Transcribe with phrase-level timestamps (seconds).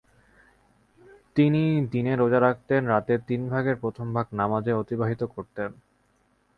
[1.35, 1.61] তিনি
[1.91, 5.69] দিনে রোযা রাখতেন, রাতের তিন ভাগের প্রথম ভাগ নামাযে অতিবাহিত করতেন।